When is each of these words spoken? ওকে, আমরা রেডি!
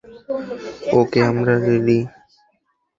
ওকে, 0.99 1.19
আমরা 1.29 1.53
রেডি! 1.65 1.99